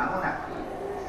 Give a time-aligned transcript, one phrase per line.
[0.00, 0.48] まもなく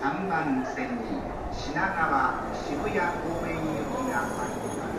[0.03, 2.99] 3番線に品川渋谷方
[3.41, 3.63] 面行
[3.95, 4.91] きが参ります。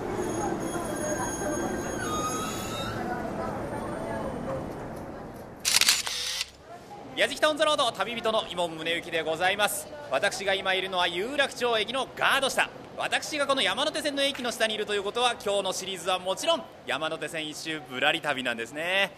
[7.14, 9.86] 矢敷タウンズロード旅人の伊門宗行でございます。
[10.10, 12.70] 私が今いるのは有楽町駅のガード下。
[12.96, 19.10] 私がこの山手線の駅の下にいるということは今日のシリーズはもちろん山手線一周ぶらり旅なんですね。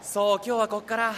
[0.00, 1.14] そう今日はここから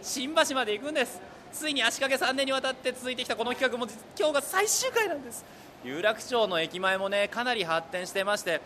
[0.00, 1.27] 新橋まで行くんです。
[1.52, 3.86] ついに足掛け3年にわたって続いてきたこの企画も
[4.18, 5.44] 今日が最終回なんです。
[5.84, 8.60] 有楽町の駅前もねかなり発展してまして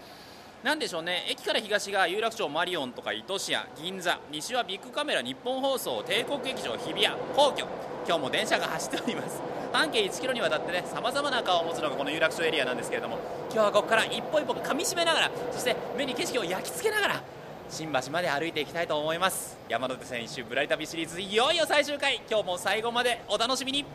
[0.63, 7.67] なんでしょうね駅から東が有楽町マリオンとか糸市屋銀座西はビッグカメラ日本放送帝国劇場日比谷皇居
[8.07, 9.41] 今日も電車が走っております。
[9.73, 13.19] 半径1キロにわたってねさまざまな顔を持つのがこの有楽町エリアなんですけれども
[13.51, 17.23] 今日はここから一歩一歩噛みしめながらそして目に景色を焼き付けながら
[17.73, 19.57] 新橋まで歩いていきたいと思います。
[19.67, 22.21] 山手線一周ぶらり旅シリーズいよいよ最終回。
[22.31, 23.87] 今日も最後までお楽しみに。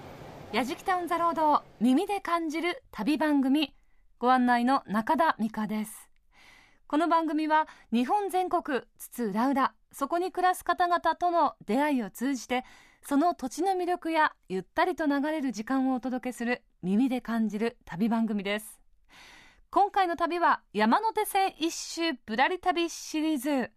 [0.51, 3.75] やじきタウンザロードを耳で感じる旅番組。
[4.17, 6.09] ご案内の中田美香です。
[6.87, 12.65] この番組は日本全国津々浦々そこに暮らす方々との出会いを通じて
[13.03, 18.79] その土地の魅力やゆったりと流れる時間をお届けする耳で感じる旅番組です。
[19.77, 23.69] 今回の旅は山手線一周ぶらり旅シリーズ。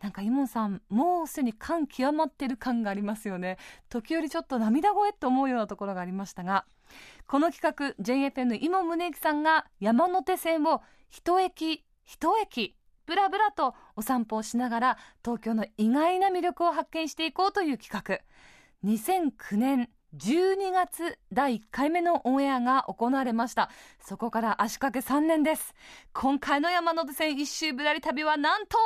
[0.00, 3.58] なんかイモンさんもうすでに感極まってる感がありますよね。
[3.90, 6.64] 時折ちょっと涙声って思うようなところがありましたが。
[7.26, 18.24] この企画 JFN のイモ宗行さんが山手線を一駅一駅ブラブラとお散歩をしながら東京の意外な魅力を発見していこうという企画。
[18.88, 23.70] 2009年12月第1回目のオンエアが行われました。
[24.00, 25.74] そこから足掛け3年です。
[26.12, 28.76] 今回の山手線一周ぶらり旅はなんと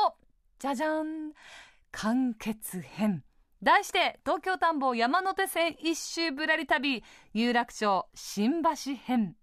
[0.59, 1.33] じゃじゃん。
[1.91, 3.23] 完結編。
[3.63, 7.03] 題して東京田んぼ山手線一周ぶらり旅
[7.35, 9.37] 有楽町新橋編。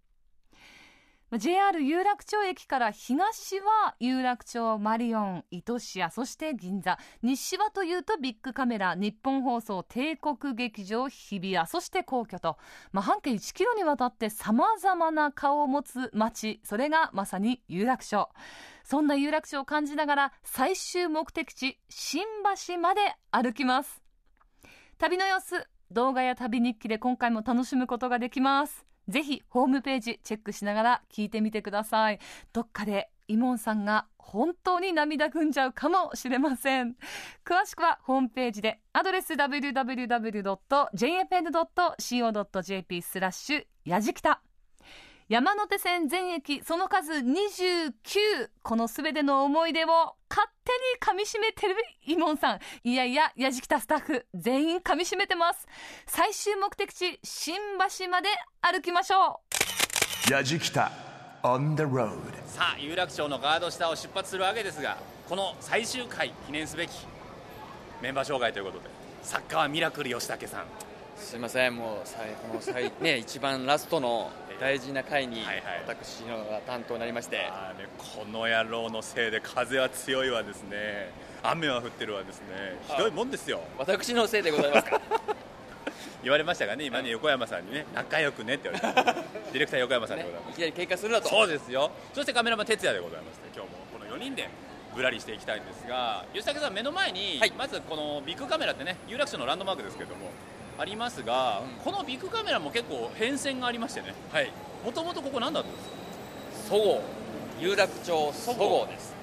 [1.32, 7.00] JR 有楽町駅から東は有楽町マリオン糸市屋そして銀座。
[7.24, 11.68] 西はというとビッグカメラ日本放送帝国劇場日比谷。
[11.68, 12.58] そして皇居と、
[12.92, 16.62] まあ、半径1キロにわたってさまざまな顔を持つ街。
[16.64, 18.30] それがまさに有楽町。
[18.84, 22.24] そんな有楽町を感じながら最終目的地新
[22.68, 24.04] 橋まで歩きます。
[25.00, 28.86] 旅の様子動画や旅日記で今回も楽しむことができます。
[29.08, 32.20] ぜひホームページチェックしながら聞いてみてください。
[32.54, 36.96] どっかでイモンさんが本当に涙ぐんじゃうかもしれません。
[37.46, 38.80] 詳しくはホームページで。
[38.94, 40.12] アドレス www.jfn.co.jp
[43.02, 44.45] スラッシュやじきた。
[45.28, 47.92] 山手線全駅その数29
[48.62, 49.88] このすべての思い出を
[50.30, 51.74] 勝手に噛み締めてる
[52.06, 52.60] イモンさん。
[52.84, 55.68] いやいややじきたスタッフ全員噛み締めてます。
[56.06, 57.56] 最終目的地新
[58.00, 58.30] 橋まで
[58.62, 59.42] 歩きましょ
[60.30, 60.32] う。
[60.32, 60.92] やじきた
[61.42, 62.12] on the road
[62.46, 64.96] さあ有楽町のガード下を出発するわけですが
[65.28, 66.92] この最終回記念すべき
[68.00, 68.86] メンバー紹介ということで
[69.24, 70.66] サッカーミラクル吉武さん。
[71.18, 74.30] すみませんもうこの最ね一番ラストの
[74.60, 75.42] 大事な回に
[75.88, 81.10] 私のが担当になりまして、あね、この野郎のせいで風は強いわですね。
[81.44, 82.80] 雨は降ってるわですね。
[82.88, 83.62] ひどいもんですよ。
[83.78, 85.02] 私のせいでございますか？
[86.24, 87.86] 言われましたがね今ね横山さんにね。
[87.94, 89.22] 仲良くねって言われて
[89.54, 91.30] ディレクター横山さんでございます、ね、いきなり喧嘩するなと。
[91.30, 91.92] そうですよ。
[92.14, 94.50] そしてカメラマン哲也でございまして今日もこの4人で
[94.96, 100.32] ぶらりしていきたいんですが吉武さん目の前に、はい、まずこのビッグカメラってね有楽町のランドマークですけども
[100.78, 104.14] ありますが、うん、このビッグカメラも結構変遷がありましてね。
[104.32, 104.52] はい。
[104.84, 105.96] もともとここ何だったんですか？
[106.70, 107.02] そごう。
[107.60, 109.14] 有楽町そごうです。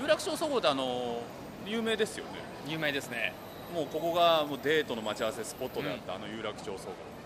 [0.00, 1.22] 有楽町そごうってあの
[1.66, 2.30] 有名ですよね。
[2.66, 3.34] 有名ですね。
[3.74, 6.78] もうここがもうデートの待ち合わせスポットであった、うん、あの有楽町そごう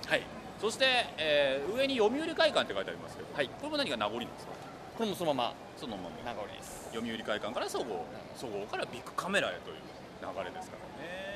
[0.09, 0.23] はい。
[0.61, 0.87] そして、
[1.19, 4.53] えー、上に読売会館って書いてありますけど、はい、これも何か名残ですか？
[4.97, 5.55] これもそのまま。
[5.77, 6.11] そのまま。
[6.25, 6.89] 名残です。
[6.93, 7.87] 読売会館からそごう。
[8.35, 9.77] そごうからビッグカメラへという
[10.21, 11.28] 流れですからね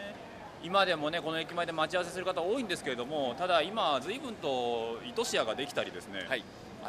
[0.63, 6.45] 今でもねこの駅前で待ち合わせする方多いんですけれどもただ今随分と糸市屋ができたりですね、はい、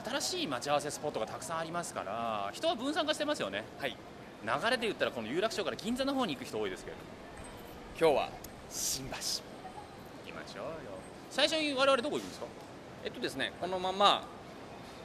[0.06, 3.98] 新しい待ち合わせスポットがたくさんありますから人は分散化してますよね、はい、
[4.44, 7.02] 流れで言ったらこの有楽町から銀座の方に行く人多いですけれど
[8.00, 8.30] 今日は
[8.70, 9.16] 新橋。
[9.16, 9.22] 行
[10.26, 10.70] きましょうよ。
[11.30, 12.46] 最初に我々どこ行くんですか？
[13.06, 14.24] えっとですねこのまま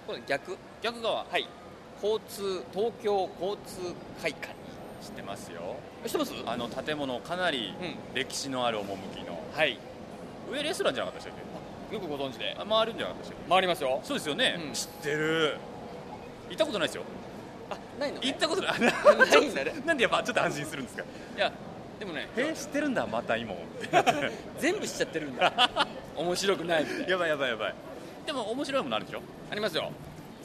[0.07, 0.57] これ逆？
[0.81, 1.27] 逆側。
[1.31, 1.47] はい。
[2.03, 4.55] 交通東京交通会館
[5.03, 5.77] 知ってますよ
[6.07, 6.33] 知ってます？
[6.47, 7.75] あの建物かなり
[8.15, 9.79] 歴史のある趣の、うん、はい。
[10.51, 11.45] 上レストランじゃなかったでしたっ
[11.91, 11.95] け？
[11.95, 12.57] よくご存知で。
[12.59, 13.51] あ回るんじゃなかったでしたっけ？
[13.51, 14.01] 回りますよ。
[14.05, 15.57] そうですよね、うん、知ってる。
[16.51, 17.03] 行ったことないですよ。
[17.71, 18.81] あないの、ね、行ったことない。
[18.81, 18.89] な
[19.37, 19.75] いんだね。
[19.85, 21.05] なんでやっぱちょっと安心するんですか？
[21.37, 21.53] いや
[21.99, 22.29] でもね。
[22.37, 23.55] え知ってるんだまた今
[24.59, 25.87] 全部知っちゃってるんだ。
[26.17, 27.75] 面白くないみたいやばいやばいやばい。
[28.25, 29.21] でも面白いものあるでしょ？
[29.51, 29.91] ありますよ。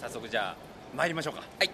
[0.02, 0.56] 早速じゃあ
[0.96, 1.42] 参りましょうか。
[1.60, 1.70] はい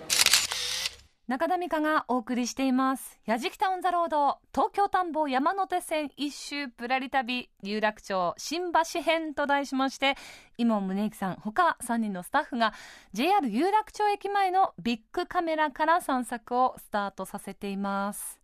[1.29, 3.19] 中田美香がお送りしています。
[3.27, 10.15] やじきたオンザロード、東京田んぼ山手線一周ぶらり旅、有楽町新橋編と題しまして、
[10.57, 12.73] 今宗行さん、他3人のスタッフが
[13.13, 18.41] JR 有楽町駅前のビッグカメラから散策をスタートさせています。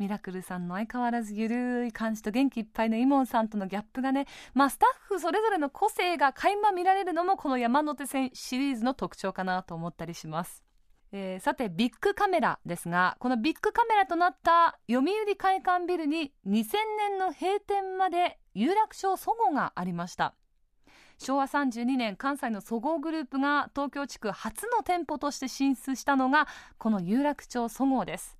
[0.00, 10.64] ミラクルさんの相変わらずゆるい感じと元気いっぱいのイモンさんとのギャップがね、まあスタッフそれぞれの個性が垣間見られるのもこの山手線シリーズの特徴かなと思ったりします。
[11.16, 16.64] えーさてビッグカメラですがこのビッグカメラとなった読売会館ビルに2000
[16.98, 20.34] 年の閉店まで有楽町そごがありました。
[21.18, 28.36] 昭和32年関西のそごうグループが東京地区初の店舗として進出したのがこの有楽町そごうです。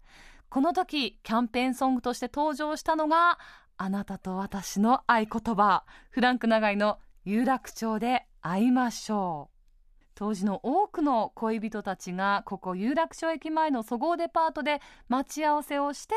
[0.48, 3.38] この時キャンペーンソングとして登場したのが
[3.76, 5.84] あなたと私の合言葉。
[6.10, 9.53] フランク長井の有楽町で会いましょう。
[10.14, 16.14] 当時の多くの恋人たちがここ有楽町駅前のそごうデパートで待ち合わせをして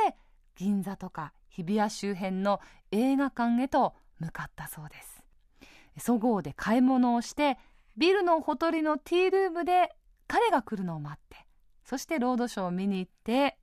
[0.55, 2.59] 銀座とか日比谷周辺の
[2.91, 5.23] 映画館へと向かったそうです。
[5.99, 7.57] そごうで買い物をして
[7.97, 9.95] ビルのほとりのティールームで
[10.27, 11.47] 彼が来るのを待って
[11.83, 13.56] そしてロードショーを見に行って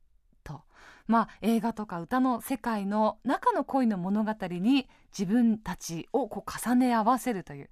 [1.07, 7.71] まあ映画とか歌の世界の中の恋の物語に自分たちをこう重ね合わせるという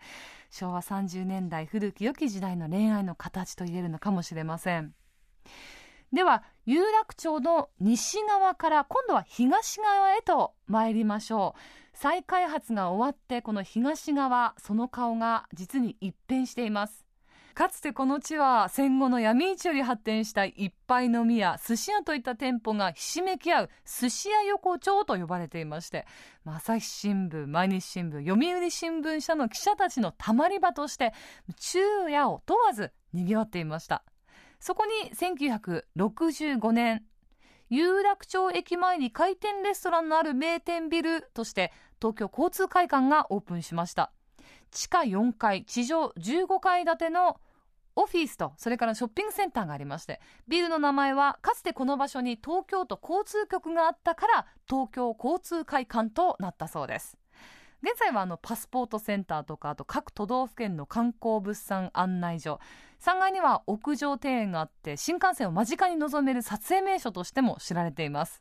[0.50, 4.94] 昭和30年代古き良き時代の恋愛の形と言えるのかもしれません。
[6.12, 11.60] では有楽町の西側から今度は東側へと参りましょう。
[11.94, 17.01] 再開発が終わってこの東側その顔が実に一変しています。
[17.54, 26.06] かつてこの地は戦後の闇市より発展した一杯飲み屋寿司屋といった店舗がひしめき合う寿司屋横丁と呼ばれていまして
[26.46, 31.12] 朝日新聞毎日新聞読売新聞社の記者たちのたまり場として
[31.58, 34.02] 昼夜を問わず賑わっていました。
[34.62, 37.02] そこに1965年
[37.68, 44.12] 有楽町駅前に回転レストランのある名店ビルとして東京交通会館がオープンしました。
[44.72, 47.38] 地下4階地上15階建ての
[47.94, 57.18] オフィスとそれからショッピングセンターがありましてビルの名前はかつてこの場所に東京都交通局があったから東京交通会館となったそうです。
[57.82, 62.60] 現在はあのパスポートセンターとかあと各都道府県の観光物産案内所。
[63.00, 68.40] 3階には屋上庭園があって新幹線を間近に望める撮影名所としても知られています。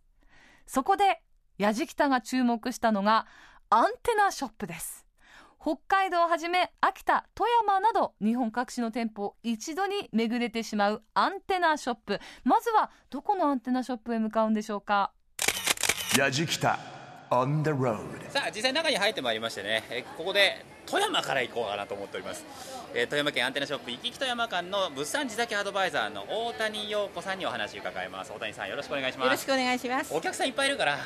[0.67, 1.23] そこで
[1.57, 3.25] やじきたが注目したのが
[3.71, 5.07] アンテナショップです。
[5.63, 12.19] 北海道をはじめ秋田富山など日本各地の店舗を一度に巡れてしまうアンテナショップ。
[12.43, 15.11] まずはどこのアンテナショップへ向かうんでしょうか？
[16.17, 16.79] やじきた
[17.29, 17.99] on the road
[18.31, 19.83] さあ実際中に入ってまいりましてね。
[19.91, 22.43] えここで富山から行こうかなと思っております、
[22.95, 28.33] えー富山県アンテナショップ行き来富山間の物産地酒アドバイザーの大谷陽子さんにお話伺います。
[28.35, 29.27] 大谷さんよろしくお願いします。
[29.27, 30.11] よろしくお願いします。
[30.11, 30.97] お客さんいっぱいいるから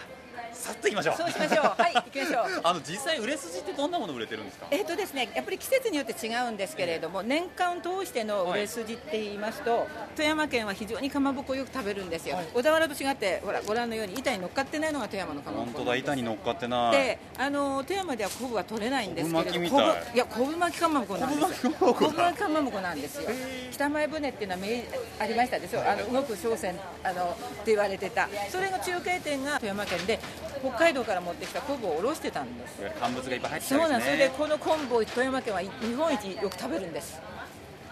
[0.54, 1.16] さっと行きましょう。
[1.18, 1.66] そうしましょう。
[1.82, 2.62] はい、行きましょう。
[2.64, 4.68] あの実際売れ筋ってどんなもの売れてるんですか？
[4.72, 15.72] えっとですね、やっぱり季節によって違うんですけれども、年間通しての売れ筋って言いますと、富山県は非常にかまぼこをよく食べるんですよ、小田原と違って、ほら、ご覧のように板に乗っかってないのが富山のかまぼこ。
[15.74, 15.92] 本当。
[15.92, 16.92] だ板に乗っかってない。
[16.92, 19.88] で、あの富山では昆布は取れないんですけれど昆布巻きみたい。
[19.88, 21.72] 昆布いや昆布巻きかまぼこなんですよ。
[21.74, 23.30] 昆布巻きかまぼこなんですよ。
[23.72, 24.84] 北前船っていうのはめ
[25.20, 25.82] ありましたでしょ？
[25.82, 28.28] あの動く商船あのって言われてた。
[28.50, 30.20] それの中継点が富山県で
[30.62, 32.82] 北海道から持ってきた昆布をおろしてたんです。
[33.00, 37.22] 乾物がいっぱい入ってそうなんです、それでねこの昆布を富山県は日本一よく食べるんです。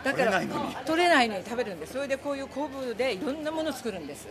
[0.03, 0.75] だから取れないのに。
[0.85, 1.93] 取れないのに食べるんです。
[1.93, 4.27] それでこういう昆布でいろんなものを作るんです。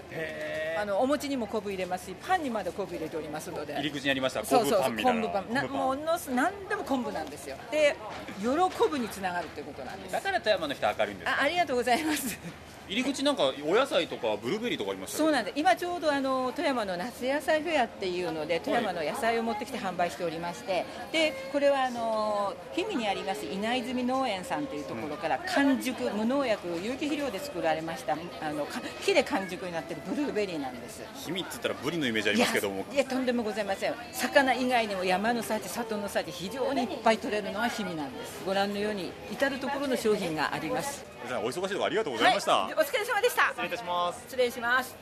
[0.79, 3.75] あのお餅にも昆布入れますしパンにまで昆布入れておりますので。
[3.75, 5.55] 入り口にありました昆そうそうそう布パンみたいな昆布パン。
[5.55, 7.57] なものす何でも昆布なんですよ。
[7.71, 7.97] で
[8.41, 8.47] 喜
[8.91, 10.13] ぶにつながるということなんです。
[10.13, 12.39] だから富山の人は明るいんですあありがとうございます
[12.89, 15.19] 入り口なんかお野菜とかブルーベリーとかありました？
[15.19, 15.59] そうなんです。
[15.59, 31.03] 今ちょうどあの富山の夏野菜フェアっていうので富山の野菜を持ってきて販売しておりましてでこれはあの氷見にあります稲泉農園さんというところから完熟無農薬有機肥料で作られましたあのか木で完熟になっているブルーベリーなんです。
[31.25, 32.85] 氷見って言ったらブリのイメージありますけども。
[32.93, 33.95] いやとんでもございません。
[34.13, 38.43] 魚以外にも山の幸里の幸非常にいっぱい取れるのは氷見なんです。
[38.45, 41.05] ご覧のように至る所の商品があります。
[41.23, 43.49] お忙しいところありがとうございました、はい、お疲れ様でした。
[43.51, 44.21] 失礼いたします。
[44.23, 44.97] 失礼します。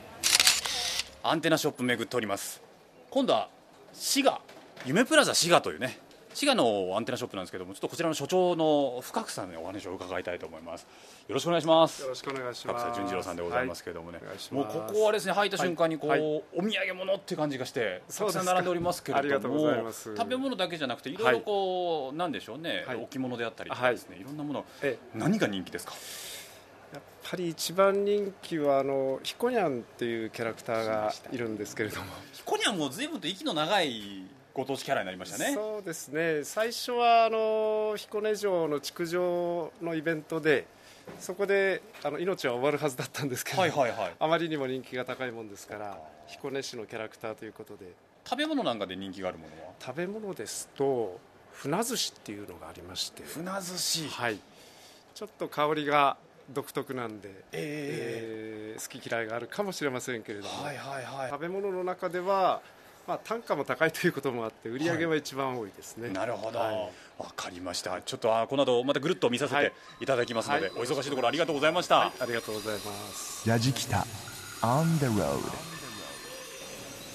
[1.23, 2.61] アンテナショップ巡っております。
[3.09, 3.49] 今度は
[3.93, 4.41] 滋賀
[4.85, 5.99] 夢プラザ滋賀というね
[6.33, 10.87] 滋賀のアンテナショップなんですけどもちょっとこちらの所長の深久さんにお話を伺いたいと思います。
[11.27, 12.01] よろしくお願いします。
[12.01, 12.85] よろしくお願いします。
[12.85, 16.21] 深草純次郎さんでございますけれどもね、はいもうここはですね入った瞬間にこう、はい。
[16.21, 22.97] お土産物って感じがしてたくさん並んでおりますけれども食べ物だけじゃなくていろいろこう、なんでしょうね、はい。
[22.97, 24.65] 置物であったりとかですね、い、ろんなもの。
[24.81, 24.97] え。
[25.13, 25.93] 何が人気ですか？
[27.31, 35.53] やっぱり一番人気はあのヒコニャンっていうキャラクターがいるんですけれども、ヒコニャンも随分と息の長いご当地キャラになりましたね。
[35.53, 36.43] そうですね。
[36.43, 40.67] 最初はあの彦根城の築城のイベントで、
[41.19, 44.13] そこであの命は終わるはずだったんですけど、はいはいはい。
[44.19, 45.97] あまりにも人気が高いもんですから、
[46.27, 47.93] 彦根市のキャラクターということで、
[48.25, 49.71] 食べ物なんかで人気があるものは？
[49.79, 51.17] 食べ物ですと
[51.53, 54.09] 船寿司っていうのがありまして、船寿司。
[54.09, 54.37] はい。
[55.15, 56.17] ちょっと香りが
[56.53, 61.29] 独特なんで、ええー好き嫌いがあるかもしれませんけれども、はいはいはい。
[61.29, 62.61] 食べ物の中では、
[63.07, 66.89] まあ、単価も高いということもあって売り上げは一番多いですね、なるほど、わはい。
[67.35, 68.01] かりました。
[68.01, 70.05] ちょっとあこの後またぐるっと見させてい。
[70.05, 70.71] ただきますので、はい。
[70.77, 73.47] お忙しいところありがとうございました、ありがとうございます。
[73.47, 74.05] やじきた
[74.61, 75.70] On the road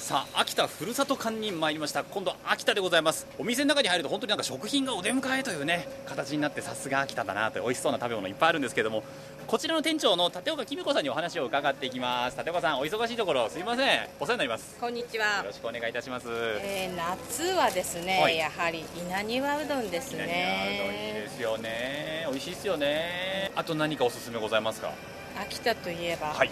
[0.07, 2.05] さあ秋田ふるさと館に参りました。
[2.05, 3.27] 今度は秋田でございます。
[3.41, 9.03] お店の中に入ると本当になんか食品がお出迎えというね形になってさすが秋田だなという美味しそうな食べ物いっぱいあるんですけども
[9.49, 12.39] こちらの店長の立岡紀美子さんにお話を伺っていきます。
[12.39, 14.09] 立岡さんお忙しいところすいません。
[14.21, 14.77] お世話になります。
[14.81, 15.43] こんにちよは。
[15.43, 18.37] ろしくお願いいたします、えー夏はですね、はい。
[18.37, 21.29] やはり稲庭うどんですいやいいねで。
[21.31, 22.27] すよね。
[22.31, 23.51] 美味しいですよね。
[23.57, 24.93] あと何かおすすめございますか？
[25.41, 26.51] 秋田といえば、はい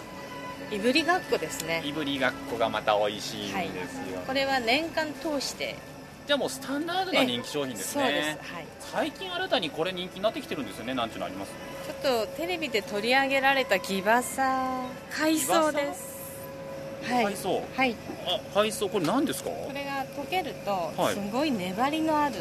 [0.71, 1.81] いぶりがっこですね。
[1.85, 5.75] いぶりがっこがまた美味しいんですよ、これは年間通して。
[6.27, 8.27] じゃあもうスタンダードな人気商品ですそうです。
[8.29, 8.65] ねはい。
[8.79, 11.51] 最近新たにこれ人気になってきてるんですよねなんていうのあります？
[11.85, 14.81] ちょっとテレビで取り上げられたギバサ
[15.11, 16.15] 海藻です。
[17.03, 17.25] はい。
[17.25, 17.63] 海藻？
[17.77, 17.95] はい。
[18.25, 18.89] あ海藻？
[18.89, 19.51] これ何ですか？
[19.51, 22.35] これが溶けるとはいすごい粘りのある。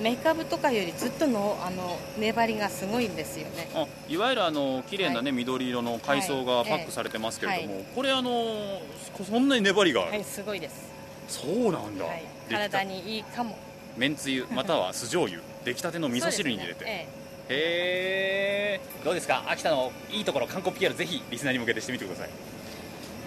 [0.00, 3.68] メカブとかよりずっとのあの粘りがすごいんですよね。
[3.74, 6.68] あいわゆるあの綺麗なね、緑色の海藻がはい。
[6.70, 8.80] パックされてますけれども、はこれあの
[9.28, 10.90] そんなに粘りがはい、すごいです。
[11.28, 12.24] そうなんだ、はい。
[12.50, 13.56] 体にいいかも。
[13.96, 15.40] めんつゆ または酢醤油。
[15.64, 17.08] 出来たての味噌汁に入れて、ね
[17.50, 19.44] ええへえどうですか？
[19.48, 22.30] 秋田のいいところ観光 PR ぜひリスナーに向けてしてみてください。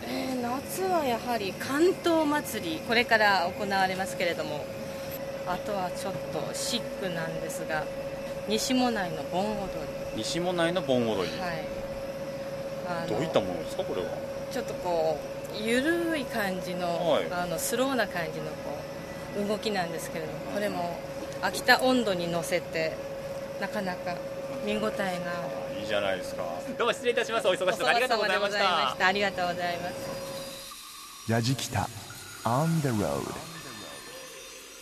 [0.07, 4.65] えー夏はやはり関東祭りこれから行われますけれども
[5.45, 7.83] あとはちょっとシックなんですが
[8.47, 9.69] 西門内の盆踊
[10.15, 13.09] 西門内の盆踊り、りはい。
[13.09, 14.09] どういったものですかこれは？
[14.51, 15.19] ちょっとこ
[15.59, 17.27] うゆるい感じの,、はい。
[17.31, 18.77] あのスローな感じのこ
[19.43, 20.97] う動きなんですけれどもこれも
[21.41, 22.93] 秋田温度に乗せて
[23.59, 24.15] なかなか
[24.65, 24.89] 見応えが。
[25.79, 26.43] いいじゃないですか。
[26.77, 27.47] どうも失礼いたします。
[27.47, 28.63] お忙しいところありがとうございました。
[28.63, 29.07] お粗末様でございました。
[29.07, 31.31] ありがとうございます。
[31.31, 31.89] やじきた
[32.45, 33.23] On the road.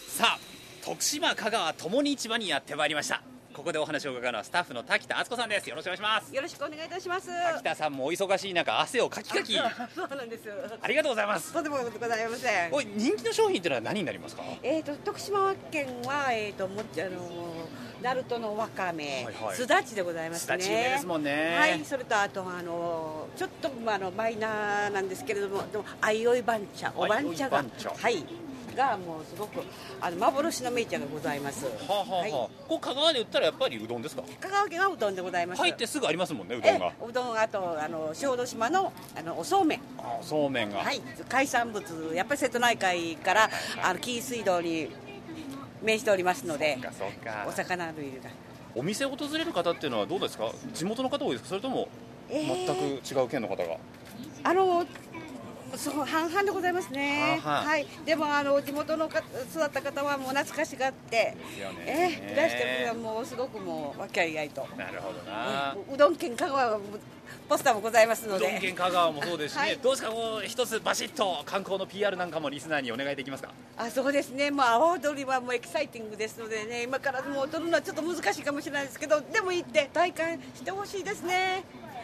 [0.07, 0.50] さあ
[0.83, 3.21] 徳島香川ともに市場にやってまいりました。
[3.53, 5.69] ここでお話を伺うのはスタッフの滝田敦子さんです。
[5.69, 6.33] よろしくお願いします。
[6.33, 7.27] よろしくお願いいたします。
[7.27, 9.53] 滝田さんもお忙しい中汗をかきかき。
[9.93, 10.49] そうなんです。
[10.81, 11.53] ありがとうございます。
[11.53, 12.73] とんでもございません。
[12.73, 14.41] おい人気の商品っていうのは何になりますか？
[14.63, 17.67] えっ、と徳島県はえっ、ともあの
[18.01, 19.55] ナルトのわかめ、はいはい。
[19.55, 20.59] すだちでございますね。
[20.59, 21.55] すですもんね。
[21.59, 27.57] はい、それとあとあのちょっとまああのマイナーなんですけれども、でもあいおい番茶、お番茶が。
[27.57, 28.25] はい
[28.75, 29.61] がもうすごく
[29.99, 31.65] あの幻の名茶がございます。
[31.65, 32.31] はあはあはい。
[32.31, 34.23] こう香川で売ったらやっぱりうどんですか？
[34.39, 35.59] 香川県はうどんでございます。
[35.59, 36.85] 入ってすぐありますもんねうどんが。
[36.87, 39.79] えうどんあとあの小豆島のあのおそうめん。
[39.97, 43.49] あそうめんが、はい、海産物、やっぱり瀬戸内海から
[43.83, 44.89] あの紀伊水道に
[45.81, 47.45] 面しておりますのでそう、かそうか。
[47.47, 48.29] お魚類が。
[48.73, 50.49] お店を訪れる方っていうのはどうですか？
[50.73, 51.49] 地元の方多いですか？
[51.49, 51.89] それとも
[52.29, 53.63] えー全く違う県の方が、
[54.43, 54.85] あの
[55.75, 57.39] そう半々でございますね。
[57.43, 57.87] はい。
[58.05, 59.23] でもあの地元のか
[59.53, 61.37] 育った方はもう懐かしがって、ね
[61.85, 64.67] えーいらしてるのがもうすごくもうわきあいあいと。
[64.77, 66.83] なるほどな、ううどん県香川も
[67.47, 68.47] ポスターもございますので。
[68.47, 73.49] うどん県香川もそうですし、ねはいどうですかこう一つバシッと観光の PR なんかもリスナーにお願いできますか？
[73.77, 81.63] あそうですね、もう阿波踊りはもうエキサイティングですのでね、今からもう踊るのはちょっと難しいかもしれないですけど、でも行って体感してほしいですね。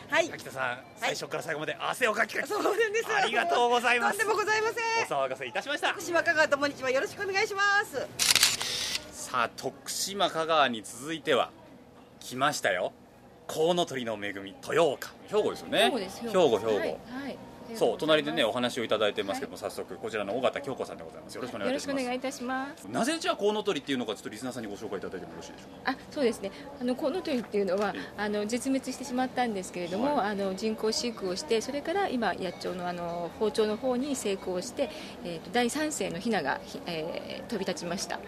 [0.10, 0.32] はい。
[0.32, 2.48] 秋田さん、最初から最後まで汗をかきかき。
[2.48, 3.14] そうなんです。
[3.14, 4.18] ありがとうございます。
[4.18, 5.18] とんでもございません。
[5.18, 5.92] お騒がせいたしました。
[5.92, 8.08] 福島香川ともにちはよろしくお願いします。
[9.12, 11.52] さあ徳島香川に続いては
[12.20, 12.94] 来ましたよ。
[13.48, 15.14] コウノトリの恵み豊岡。
[15.28, 15.80] 兵庫ですよね。
[15.86, 16.88] 兵庫です兵庫兵庫、はいは
[17.30, 17.38] い
[17.76, 21.36] そう隣でねお話をいただいてますけども、早速こちらの尾形京子さんでございます。
[21.36, 22.16] よろしくお願いいたします。
[22.16, 22.86] いたします。
[22.86, 25.92] なぜじゃあコウノトリっていうのかちょっとリスナーさんにご紹介いただいてもよろしいでしょうか？
[25.92, 26.52] あそうですね。
[26.82, 34.90] あのコウノトリっていうのはあの絶滅してしまったんですけれども、あの人工飼育をしてそれから今野鳥のあの包丁の方に成功して、
[35.24, 38.20] えー、と第三世のヒナが、ひえー飛び立ちました。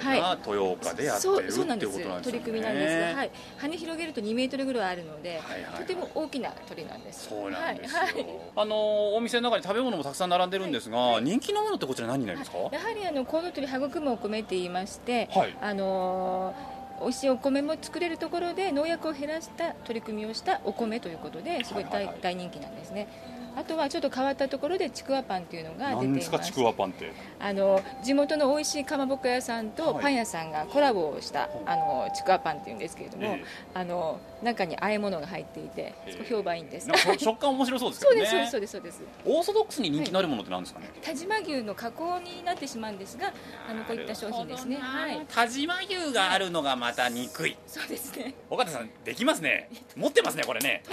[0.00, 1.92] それが豊岡でやってそるうそうなんです。
[1.92, 2.38] っていうことなんですよね。
[2.38, 5.82] 取り組みなんですが、はい、羽広げると2メートルぐらいあるので、はいはいはい。
[5.82, 7.28] とても大きな鳥なんです。
[7.28, 8.12] そうなんですよ、はい。
[8.14, 8.26] はい。
[8.56, 8.83] あの
[9.16, 15.56] お店の中に食べ物もたくさん並んでるんですが、人気のものってこちら何になりますか、やはりあのコウノトリ育むお米って言いまして、はい。
[15.60, 21.84] あのー美味しいお米も作れるところで農薬を減らした取り組みをしたお米ということですごい。
[21.84, 23.08] 大人気なんですね
[23.56, 26.18] あとはちょっと変わったところでちくわパンっていうのが出て何います。
[26.18, 27.12] ですかちくわパンって？
[27.38, 30.02] あの地元の美味しいかまぼこ屋さんとはい。
[30.02, 33.44] パン屋さんがコラボをした、あのちくわパンっていうんですけれども、ええ。
[33.74, 38.20] あの中に和え物が入っていてすごい評判いいんです、食感面白そうですけね。
[38.20, 39.24] うですそうですそうですそうです。
[39.24, 43.32] オーソドックスに人気のあるものって何ですかね、田島牛の加工になってしまうんですが
[43.68, 44.76] あのこういった商品ですね。
[44.76, 45.26] はい。
[45.32, 47.56] 田島牛があるのがまた憎い。
[47.66, 48.34] そうですね。
[48.50, 49.70] 岡田さんできますね。
[49.96, 50.82] 持ってますねこれね。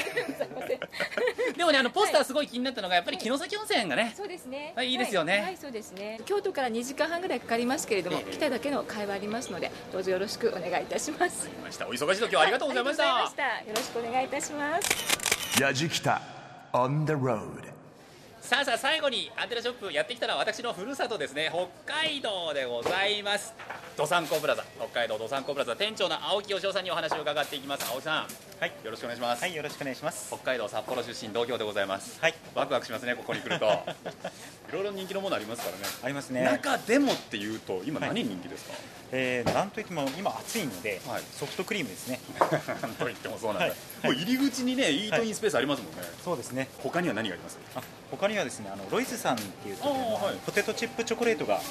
[1.58, 4.74] でもねあのポスターすごい気になったのがやっぱり城崎温泉がねそうですね。
[4.76, 6.20] はいいいですよねはい、はいそうですね。
[6.26, 11.50] 京都から2時間半ぐらいかかりますけれども、来ただけの会話ありますので、どうぞよろしくお願いいたします。
[11.50, 15.62] 来ましたお忙しい時はありがとうございました,、はありがとうございましたよろしくお願いいたします。
[15.62, 16.22] やじきた
[16.74, 17.71] on the road
[18.52, 21.50] さあさあ最後にアンテナショップやってきたのは私のふるさとですね。
[21.54, 23.54] 北海道でございます。
[23.96, 24.66] どさんこプラザ。
[24.78, 27.90] 北海道どさんこプラザ店長の青木義雄さんにお話を伺っていきます。
[27.90, 28.28] 青木さん。
[28.60, 28.74] はい。
[28.84, 30.28] よろしくお願いします、はい、よろしくお願いします。
[30.28, 32.20] 北海道札幌出身同郷でございます。
[32.20, 33.66] はい、ワクワクしますねここに来ると。
[34.68, 35.84] いろいろ人気のものありますからね。
[36.04, 36.44] ありますね。
[36.44, 38.74] 中でもっていうと今はい何人気ですか、
[39.14, 41.24] えー、なんといっても今暑いので、はい。
[41.40, 42.20] ソフトクリームですね。
[42.82, 46.68] なんと言ってもそうなんだ、はいもう入り口にねイートインスペースありますもんね、そうですね。
[46.80, 47.60] 他には何があります？
[47.76, 50.36] あ、他にはですね、あのロイズさんっていうとこはい。
[50.46, 51.64] ポテトチップチョコレートがあの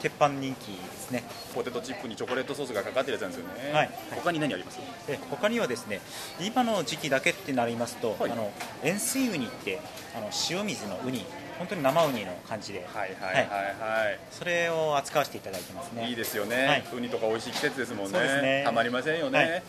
[0.00, 1.24] 鉄板人気ですね。
[1.54, 3.90] ポテトチップにチョコレートソースがかかってるやつなんですよね、はい。
[4.10, 4.78] 他に何あります？
[5.06, 6.00] で、他にはですね、
[6.40, 8.50] 今の時期だけってなりますと、はいあの
[8.82, 9.80] 塩水ウニって
[10.16, 11.24] あの塩水のウニ、
[11.58, 13.46] 本当に生ウニの感じで、はいはいはい。
[13.46, 16.08] はい、それを扱わせていただいてますね。
[16.08, 16.84] いいですよね、はい。
[16.94, 18.12] ウニとか美味しい季節ですもんね。
[18.12, 18.62] そうですね。
[18.64, 19.62] たまりませんよね、はい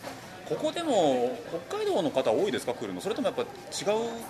[0.47, 1.37] ここでも
[1.67, 3.01] 北海道の方多いですか来るの？
[3.01, 3.47] それともやっぱ違う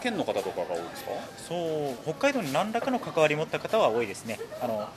[0.02, 1.12] 県の方とかが多いですか？
[1.38, 4.40] そう北海道に何らかの関わり持った方は多いですね。
[4.62, 4.88] あの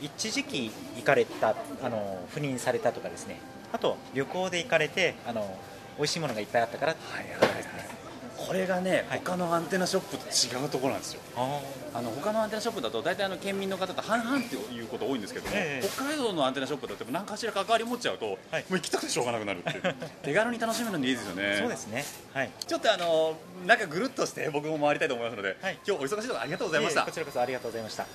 [0.00, 3.40] 一時期行かれたあの赴任されたとかですね。
[3.72, 5.58] あと旅行で行かれてあの
[5.96, 7.97] 美味しいものがいっぱいあったからとかですね、
[8.46, 9.18] これがね、はい。
[9.24, 11.20] 他のアンテナショップと違うところなんですよ。
[11.36, 11.60] あ
[11.94, 15.88] あの他のアンテナショップだと大体あの県民の方と半々っていうこと多いんですけども、ええ。
[15.88, 18.64] 北海道のアンテナショップだと何かしら関わり持っちゃうと、はい。
[18.68, 19.94] もう行きたくてしょうがなくなるっていう。
[20.22, 21.56] 手軽に楽しめるのでいいですよね。
[21.60, 22.04] そうですね。
[22.32, 22.50] はい。
[22.66, 25.78] ちょっとあの中ぐるっとして僕も回りたいと思いますので、はい。
[25.86, 27.02] 今日お忙しいところありがとうございました。
[27.02, 28.06] えこちらこそありがとうございました。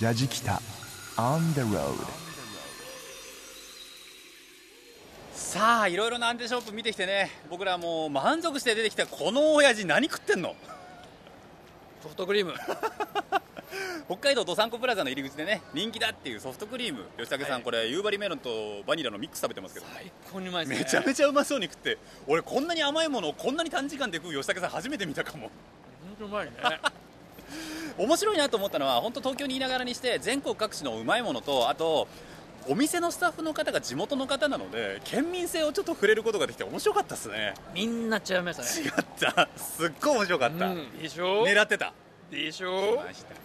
[0.00, 0.60] やじきた
[1.16, 2.31] on the road
[5.52, 7.30] さあいろいろなアンテナショップ見てきてね。
[7.50, 10.56] 僕らもう満足して出てきたこの親父何食ってんの？
[12.02, 12.54] ソフトクリーム。
[14.08, 17.04] 北海道どさんこプラザの入り口でね人気だっていうソフトクリーム。
[17.18, 20.84] 吉武さん、これ夕張メロンとバニラのミックス食べてますけど最高にうまいですね。
[20.84, 21.98] めちゃめちゃうまそうに食って。
[22.26, 25.50] 俺こんなに甘いものをこんなに短時間で食う吉武さん初めて見たかも。
[26.02, 26.52] 本当うまいね。
[27.98, 32.08] 面白いなと思ったのは本当東京にいながらにして全国各地のうまいものとあと
[32.68, 37.54] お店のスタッフの方が地元の方なので県民性をちょっと触れることができて面白かったですね。
[37.74, 38.68] みんな違いましたね。
[38.86, 39.48] 違った。
[39.56, 40.98] すっごい面白かった、うん。
[40.98, 41.44] でしょ？
[41.44, 41.92] 狙ってた。
[42.30, 43.02] でしょ？
[43.04, 43.40] ましたね。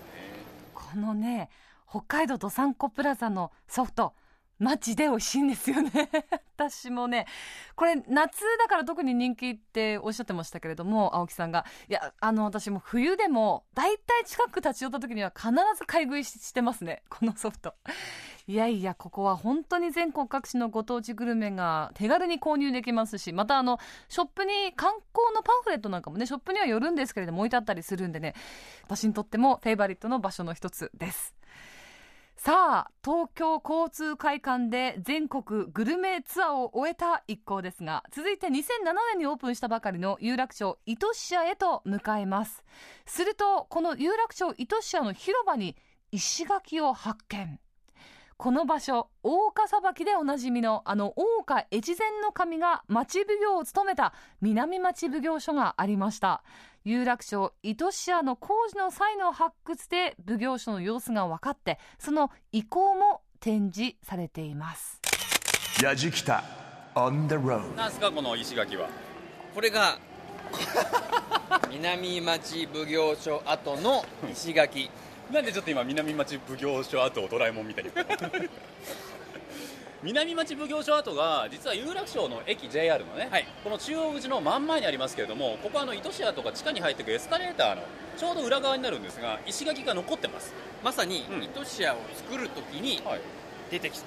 [0.73, 1.49] このね
[1.89, 4.13] 北海道どさんこプラザのソフト
[4.60, 6.10] マジで美味しいんですよね。
[6.58, 7.27] 私もね
[7.75, 11.65] これ夏だから特に人気っておっしゃってましたけれども青木さんが。
[11.89, 17.03] いやあの私も冬でも大体近く立ち寄った時には必ず買い食いししてますね。
[17.10, 17.75] このソフト
[18.49, 28.36] いやいやここは本当に全国各地のご当地グルメが手軽に購入できますしまたあのショップに観光のパンフレットなんかもねショップにはよるんですけれども置いてあったりするんでね
[28.86, 31.36] 私にとってもフェイバリットの場所の一つです。
[32.38, 38.53] さあ東京交通会館で全国グルメツアーを終えた一行ですが続いて2007
[39.13, 42.63] 年にオープンしたばかりの有楽町糸支社へと向かいます。
[43.05, 45.75] するとこの有楽町糸支社の広場に
[46.12, 47.60] 石垣を発見。
[48.38, 56.43] この場所大岡裁きでおなじみのあの大岡越前の神が町奉行を務めた南町奉行所がありました。
[56.84, 65.02] 有楽町糸支社の工事の際の発掘で奉行所の様子が分かってその遺構も展示されています。
[65.82, 66.43] やじきた
[66.93, 68.88] on the road なんすかこの石垣は。
[69.56, 69.97] これが
[71.71, 74.91] 南町奉行所跡の石垣
[75.31, 77.91] なんでちょっと今南町奉行所跡をドラえもんみたいに。
[80.03, 83.29] 南町奉行所跡が実は有楽町の駅 JR のね、
[83.63, 87.81] この中央口の真ん前にありますけれどもここはあの糸島とか地下に入っていくエスカレーターの
[88.15, 90.53] ちょうど裏側になるんですが石垣が残ってます。
[90.83, 93.01] まさに糸島を作るときに
[93.71, 94.05] 出てきた、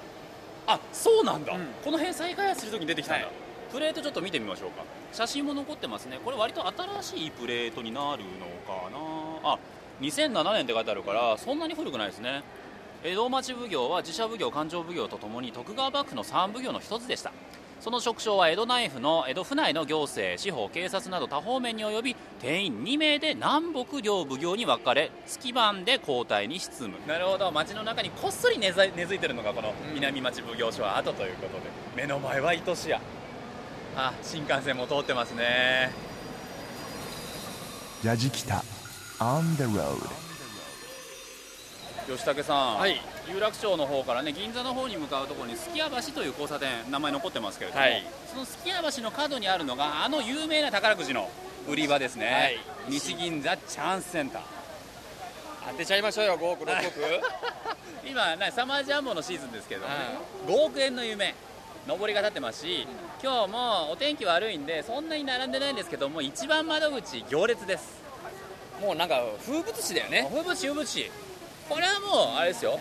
[0.73, 1.53] あそうなんだ、
[1.83, 3.27] この辺再開発するときに出てきたんだ、
[3.71, 4.83] プレートちょっと見てみましょうか。
[5.11, 6.19] 写真も残ってますね。
[6.23, 8.89] これ割と新しいプレートになるのか
[9.43, 9.51] な。
[9.51, 9.59] あ
[10.01, 12.43] 2007年って書いてあるからそんなに古くないですね。
[13.03, 17.31] 江戸町奉行は自社奉行勘定奉行とともに徳川幕府の三奉行の一つでした。
[17.79, 26.93] その職掌は江戸内府の江戸府内の行政司法警察など多方面に及び定員2名で南北両奉行に分かれ月番で交代に執務。
[27.07, 27.51] なるほど。
[27.51, 31.63] 町の中にこっそり根ざ根付いてるのがこの南町奉行所は後ということで。
[31.95, 32.99] 目の前は糸島。
[33.95, 35.91] あ新幹線も通ってますね。
[38.03, 38.63] やじきた
[39.21, 40.01] On the road.
[42.07, 42.89] 吉武さん、
[43.31, 48.03] 有楽町の方からね銀座の方に向かうところにすき家橋という交差点名前残ってますけれども、はい。
[48.33, 51.29] そのすき家橋の角にあるのがあの有名な宝くじの
[51.69, 52.91] 売り場ですね、はい。
[52.93, 54.41] 西銀座チャンスセンター。
[55.69, 56.99] 当てちゃいましょうよ5億6億。
[58.03, 59.99] 今ねサマージャンボのシーズンですけれども、ね
[60.47, 61.35] 5億円の夢
[61.87, 62.87] 上りが立ってますし
[63.21, 68.00] 今日もお天気悪いんでそんなに並んでないんですけども一番窓口行列です
[68.81, 70.27] もうなんか風物詩だよね。
[70.29, 71.11] 風物詩風物詩。
[71.69, 72.79] これはもうあれですよ。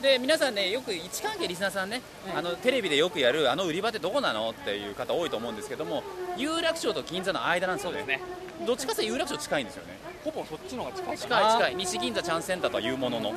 [0.00, 2.02] で皆さんねよく位置関係リスナーさんね、
[2.34, 6.02] あのテレビでよくやるあの売り場ってどこなのっていう方多いと思うんですけども
[6.36, 8.20] 有楽町と銀座の間なんですよね。
[8.66, 9.98] どっちかというと有楽町近いんですよね。
[10.24, 11.74] ほぼそっちの方が近い近い近い。
[11.76, 13.32] 西銀座チャンスセンターとはいうものの。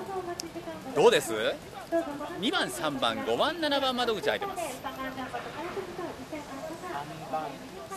[0.96, 1.34] どうです
[2.42, 4.82] ？2番3番5番7番窓口開いてます。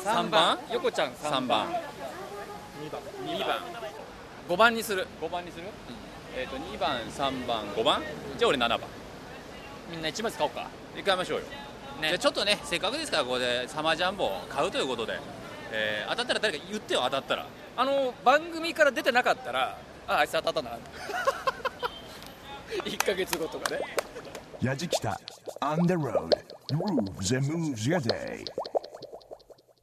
[0.04, 0.58] 3番。
[0.72, 1.68] 横ちゃん3番。
[3.26, 3.58] 2番
[4.48, 5.06] 5番にする。
[5.20, 5.64] 5番にする、
[6.36, 8.02] えっ、と2番3番5番？
[8.38, 8.80] じゃあ俺7番。
[9.90, 10.68] みんな1枚使おうか。
[10.96, 11.44] 行きましょうよ、
[12.02, 15.18] じゃあちょっとねせっかくですからここでサマージャンボを買うということで、
[15.70, 17.46] えー当たったら誰か言ってよ当たったら。
[17.74, 20.70] あの番組から出てなかったらああいつ当たったな。
[22.84, 23.80] 1ヶ月後とかね。
[24.60, 25.18] やじきた。
[25.60, 26.28] On the road.
[26.72, 28.44] Grooves and moves your day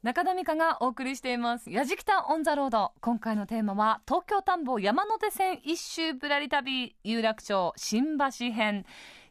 [0.01, 1.69] 中田美香がお送りしています。
[1.69, 2.93] やじきたオンザロード。
[3.01, 8.85] 今回のテーマは、東京田んぼ山手線一周ぶらり旅、有楽町新橋編。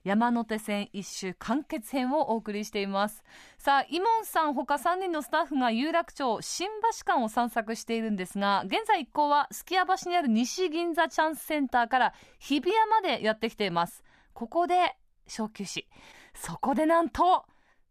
[0.05, 3.25] 山手線一周完結編をお送りしています。
[3.57, 14.05] さあ、イモンさん他3人のスタッフが有楽町新橋間を散策しているんですが、現在一行はすき家橋にある西銀座チャンスセンターから日比谷までやってきています。
[14.35, 15.87] ここで小休止。
[16.35, 17.47] そこでなんと、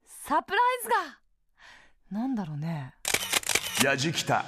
[0.06, 0.96] サプライズが
[2.12, 2.93] なんだろうね。
[3.84, 4.46] やじきた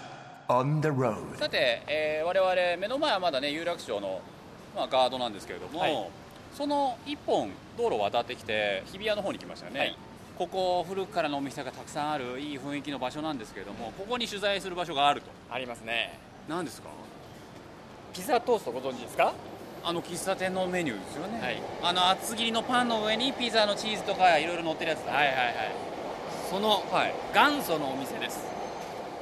[0.47, 4.21] On the road さて、えー我々目の前はまだね有楽町の、
[4.75, 6.09] まあ、ガードなんですけれども、はい。
[6.55, 9.97] その一本道路を渡ってきて日比谷の方に来ましたよね、はい。
[10.37, 15.27] ここ古くからのお店がたくさんあるいい雰囲気の場所なんですけれどもここに取材する場所があると。
[15.51, 16.17] ありますね。
[16.47, 16.87] 何ですか？
[18.13, 19.33] ピザトーストご存知ですか？
[19.83, 21.61] あの喫茶店のメニューですよね、はい。
[21.83, 25.11] あの厚切りのパンの上にピザのチーズとかいろいろ乗ってるやつだ。
[25.11, 25.88] はいはいはい
[26.49, 27.13] そのはい。
[27.31, 28.39] 元祖のお店です。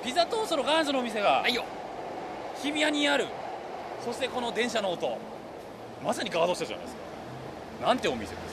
[0.01, 1.65] ピザトーストの元祖のお店がはいよ。
[2.61, 3.25] 日比谷にある。
[4.05, 5.17] そしてこの電車の音。
[6.03, 6.95] まさにガードしたじゃないです
[7.81, 7.87] か。
[7.87, 8.47] なんてお店ですか？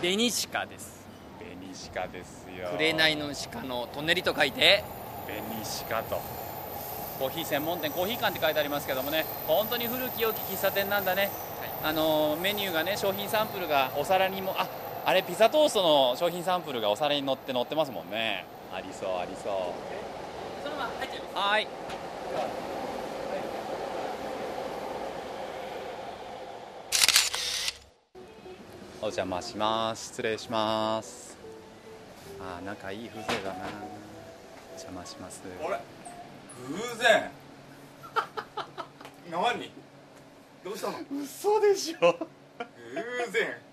[0.00, 1.06] 紅鹿です。
[1.38, 1.56] 紅
[1.94, 2.68] 鹿ですよ。
[2.76, 4.82] 紅の鹿のトンネリと書いて。
[5.26, 6.20] 紅鹿と。
[7.20, 9.24] コーヒー専門店コーヒー館って書いてありますけどもね。
[9.46, 11.30] 本当に古き良き喫茶店なんだね、
[11.84, 14.66] あのメニューがね商品サンプルがお皿にもあ
[15.04, 18.44] あれピザトーストの商品サンプルがお皿に乗って乗ってますもんね。
[18.72, 19.52] ありそうありそう。
[20.62, 21.36] そのまま入っちゃいます。
[21.36, 21.68] はい。
[29.00, 30.04] お邪魔します。
[30.10, 31.36] 失礼します。
[32.40, 33.66] あー仲いい風情だな。
[34.74, 35.42] 邪魔します。
[35.64, 35.80] あれ？
[36.68, 37.30] 偶然？
[39.32, 39.70] 何？
[40.62, 40.98] どうしたの？
[41.24, 41.98] 嘘でしょ。
[41.98, 43.71] 偶然？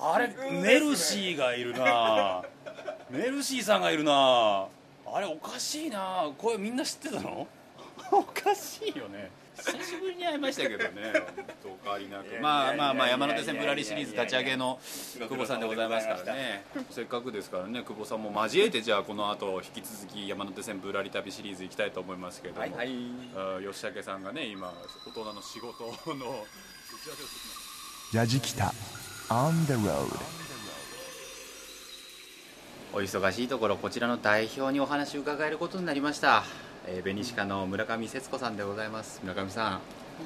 [0.00, 2.42] あれネルシーがいるな。
[3.10, 4.66] ネルシーさんがいるな。
[5.10, 6.30] あれおかしいな。
[6.38, 7.46] これみんな知ってたの？
[8.12, 9.30] おかしいよね。
[9.58, 11.12] 久しぶりに会いましたけどね。
[11.64, 12.40] お変わりなく。
[12.40, 14.78] まあまあまあ山手線ぶらりシリーズ立ち上げの
[15.18, 16.64] 久保さんでございますからね。
[16.90, 17.58] せっかくですか。
[17.58, 22.88] らね久保さんも交えてじゃあこの後引き続き山手線ぶらり旅シリーズ行きたいと思いますけども、はいはい。
[23.36, 24.72] あ吉武さんがね今
[25.06, 25.90] 大人の仕事の。
[25.90, 27.52] 打ち合わせをしてきま
[28.10, 28.72] したやじきた
[29.30, 30.08] On the road.
[32.94, 36.44] お忙しいところこちらの代表にお話を伺えることになりました、
[36.86, 39.20] えー、ベニシカの村上節子さんでございます。
[39.22, 39.80] 村上さん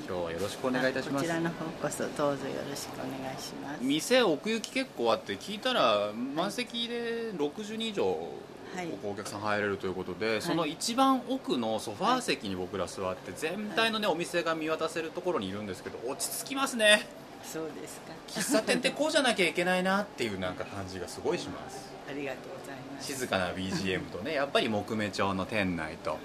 [0.08, 1.24] 今日はよろしくお願いいたします。
[1.24, 3.82] こちらの方こそどうぞよろしくお願いします。
[3.82, 17.04] 店奥行き結構あって聞いたら満席で60人以上お客さん入れるということで、その一番奥のソファー席に僕ら座って全体のねお店が見渡せるところにいるんですけど落ち着きますね
[17.44, 18.12] そうですか。
[18.28, 21.90] 喫茶店ってこうじゃなきゃいけないなっていうなんか感じがすごいします。
[22.08, 23.06] ありがとうございます。
[23.06, 26.18] 静かな BGM とねやっぱり木目調の店内と、はい、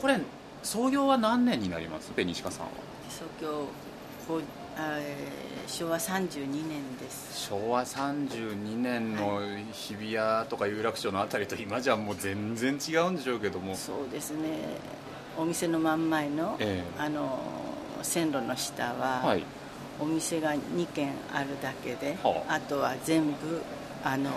[0.00, 0.18] これ
[0.62, 2.12] 創業は何年になります？
[2.14, 2.72] ベニシカさんは。
[3.10, 3.68] 創業
[5.66, 7.46] 昭和32年です。
[7.48, 9.40] 昭和32年の
[9.72, 13.76] 日比谷とか有楽町のあたりと今じゃもう全然違うんでしょうけども。
[13.76, 14.38] そうですね。
[15.36, 17.38] お店の真ん前のえー、あの
[18.02, 19.44] 線路の下は、はい、
[20.00, 23.62] お店が2軒あるだけで、はあ、あとは全部
[24.02, 24.30] あの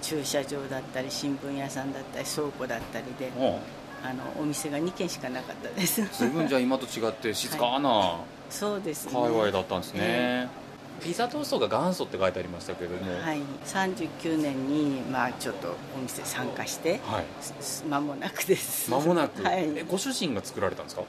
[0.00, 3.58] 駐車場だったり新聞屋さんだったり倉庫だったりで、は
[4.04, 6.02] あ、あのお店が2軒しかなかったです。
[6.18, 8.52] 随分じゃあ今と違って静かな、 はい。
[8.52, 9.12] そうですね。
[9.12, 13.12] 界隈だったんですね、えー、ピザトーストが元祖って書いてありましたけれども。
[13.20, 13.40] はい。
[13.66, 17.24] 39年にまあちょっとお店参加してはい。
[17.88, 18.90] 間もなくです。
[18.90, 21.02] 間もなく、 はい、えご主人が作られたんですか？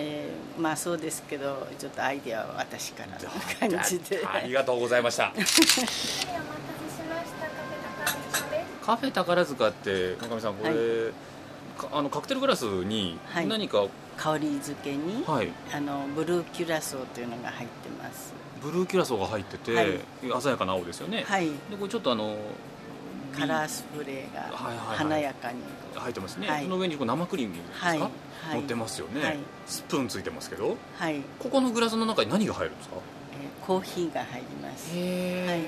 [0.00, 4.24] えー、まあそうですけどちょっとアイディアは私からの感じで。
[4.24, 5.32] ありがとうございました。
[8.80, 10.78] カフェ宝塚って中上さんこれ、はい。
[11.92, 18.32] あのカクテルグラスに何か、はい、香り付けに、はい、あのブルーキュラソーというのが入ってます。
[18.62, 20.00] ブルーキュラソーが入ってて、はい、
[20.42, 21.24] 鮮やかな青ですよね。
[21.26, 21.46] はい。
[21.46, 22.36] でこれちょっとあの
[23.38, 25.58] カラースプレーが華やかに、
[25.94, 28.08] 入ってますね、はい、その上にこう生クリームですか、はい、乗
[28.60, 32.96] ってますよね、はい、スプーンついてますけど、はい、ここのグラスの中に何が入るんですか、
[33.32, 34.90] えー、コーヒーが入ります。
[34.94, 35.62] へえ、はい、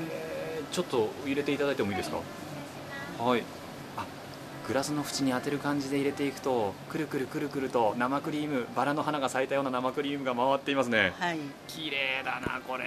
[0.72, 2.18] ちょっと入れていただいてもいいですか？
[3.22, 3.42] はい。
[4.68, 11.12] グラスの縁に当てる感じで入れていくとくるくるくるくると生クリームバラの花が咲いたような生クリームが回っていますね。
[11.18, 11.38] はい。
[11.66, 12.84] 綺麗だなこれ。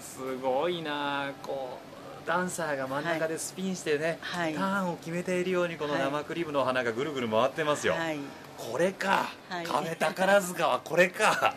[0.00, 1.97] すごいなこう
[2.28, 8.18] ダンサーが真ん中でスピンしてね、はい、ターンを決めているようにこの生クリームの花がぐるぐる回ってますよ、はい、
[8.58, 11.54] これか、はい、カフェ宝塚はこれか。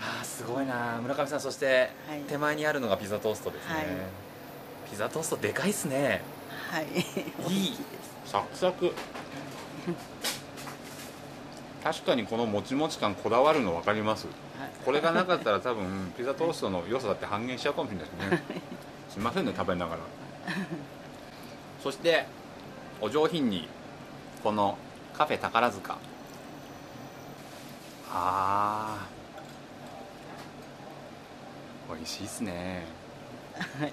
[0.00, 0.98] あすごいな。
[1.00, 1.90] 村上さんそして
[2.26, 3.74] 手前にあるのがピザトーストですね、
[4.90, 6.22] ピザトーストでかいっすね。
[6.68, 6.86] はい。
[7.48, 7.76] いい。
[8.26, 8.92] サクサク
[11.82, 18.42] 確かにこのもちもち感こだわるの分かります、はい、これがなかったら多分 ピザトーストの良さだって半減しちゃうかもしれないですね。
[19.10, 20.00] すいませんね食べながら。
[21.82, 22.26] そして
[23.00, 23.68] お上品に
[24.42, 24.78] この
[25.12, 25.98] カフェ宝塚。
[28.14, 31.94] あー。
[31.94, 32.86] 美味しいっすね。
[33.58, 33.92] ありがと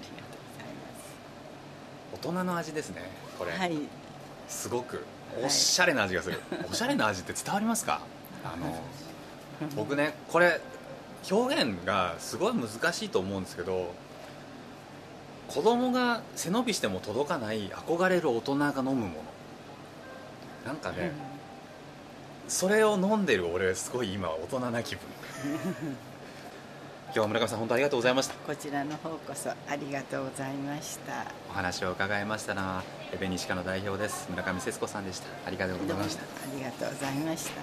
[2.12, 3.02] 大人の味ですね
[3.38, 3.78] これ、はい、
[4.48, 5.04] すごく
[5.44, 8.00] おしゃれな味がする、はい、おしゃれな味って伝わりますか？
[8.44, 8.82] あの
[9.76, 10.60] 僕ねこれ
[11.30, 13.92] 表現がすごい難しいと思うんですけど
[15.48, 19.12] 子供が背伸びしても届かない憧れる大人が飲むもの。
[20.64, 21.12] なんかね、
[22.44, 25.02] うん、それを飲んでる俺すごい今大人な気分。
[27.06, 28.34] 今日は村上さん本当ありがとうございました。
[28.34, 31.26] こちらの方こそありがとうございました。
[31.50, 34.28] お話を伺いましたのはベニシカの代表です。
[34.30, 35.26] 村上節子さんでした。
[35.46, 36.22] ありがとうございました。
[36.22, 37.60] ありがとうございました。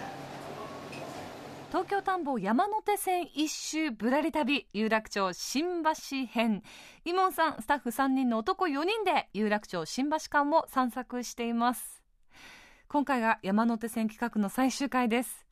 [1.70, 5.92] 東京田んぼ山手線一周ぶらり旅有楽町新橋
[6.30, 6.64] 編。
[7.06, 12.04] イモンさんスタッフ3人の男4人で有楽町新橋間を散策しています。
[12.90, 15.47] 今回が山手線企画の最終回です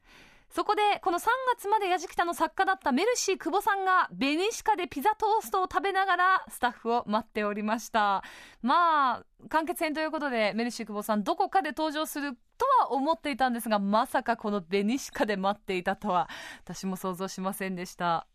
[0.55, 1.25] そこでこの3
[1.57, 8.23] 月までやじきたの作家だったメルシー久保さんがベニシカでピザトーストを食べながらスタッフを待っておりました。
[8.61, 16.29] まあ完結編ということでメルシー久保さんどこかで登場するとは思っていたんですがまさかこのベニシカで待っていたとは
[16.63, 18.25] 私も想像しませんでした。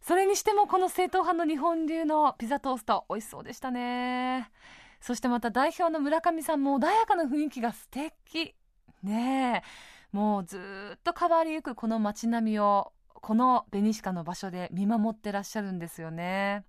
[0.00, 4.48] それにしてもこの正統派の日本流のピザトースト美味しそうでしたね。
[5.00, 8.54] そしてまた代表の村上さんも穏やかな雰囲気が素敵。
[9.02, 9.97] ねえ。
[10.12, 10.58] もうず
[10.96, 16.64] っと変わりゆくこの街並みをこのベニシカの場所で見守ってらっしゃるんですよね。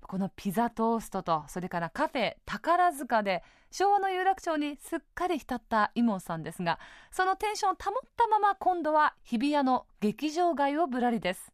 [0.00, 6.78] このピザトーストとそれからカフェ宝塚で昭和の有楽町にすっかり浸ったイモンさんですが
[7.10, 11.52] そのテンションを保ったまま今度は日比谷の劇場街をぶらりです。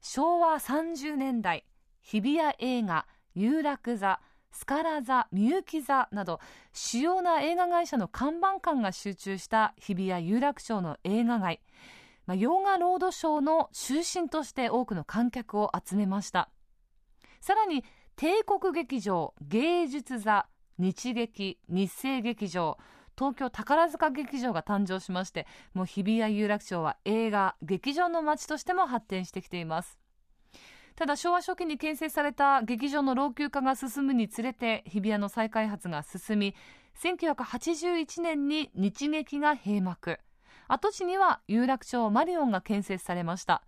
[0.00, 1.64] 昭和30年代
[2.02, 4.20] 日比谷映画有楽座。
[4.52, 6.40] スカラ座、みゆき座など
[6.72, 11.60] 主要な映画会社の看板館が集中した日比谷有楽町の映画街、
[12.26, 16.50] まあ、洋画ロードショーの中心として多くの観客を集めました。
[17.40, 17.84] さらに
[18.16, 20.46] 帝国劇場芸術座
[20.78, 22.78] 日劇日生劇場
[23.16, 29.98] 東京宝塚劇場が誕生しましてもう日比谷有楽町は映画劇場の街としても発展してきています。
[30.96, 36.54] ただ昭和初期に建設された劇場の老朽化が進むにつれて日比谷の再開発が進み
[37.02, 40.18] 1981年に日劇が閉幕。
[40.68, 43.62] 跡地には有楽町マリオンが建設されました。